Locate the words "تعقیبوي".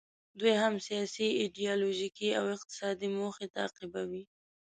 3.57-4.23